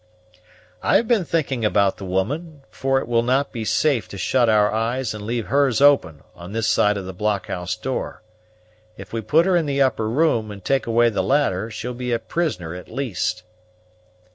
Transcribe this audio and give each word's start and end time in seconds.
"I've 0.81 1.07
been 1.07 1.25
thinking 1.25 1.63
about 1.63 1.97
the 1.97 2.05
woman; 2.05 2.63
for 2.71 2.97
it 2.97 3.07
will 3.07 3.21
not 3.21 3.51
be 3.51 3.63
safe 3.63 4.07
to 4.07 4.17
shut 4.17 4.49
our 4.49 4.71
eyes 4.71 5.13
and 5.13 5.23
leave 5.27 5.45
hers 5.45 5.79
open, 5.79 6.23
on 6.33 6.53
this 6.53 6.67
side 6.67 6.97
of 6.97 7.05
the 7.05 7.13
blockhouse 7.13 7.75
door. 7.75 8.23
If 8.97 9.13
we 9.13 9.21
put 9.21 9.45
her 9.45 9.55
in 9.55 9.67
the 9.67 9.83
upper 9.83 10.09
room, 10.09 10.49
and 10.49 10.65
take 10.65 10.87
away 10.87 11.11
the 11.11 11.21
ladder, 11.21 11.69
she'll 11.69 11.93
be 11.93 12.11
a 12.13 12.17
prisoner 12.17 12.73
at 12.73 12.89
least." 12.89 13.43